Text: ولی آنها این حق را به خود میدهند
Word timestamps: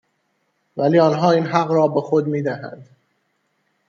ولی 0.77 0.99
آنها 0.99 1.31
این 1.31 1.45
حق 1.45 1.71
را 1.71 1.87
به 1.87 2.01
خود 2.01 2.27
میدهند 2.27 2.87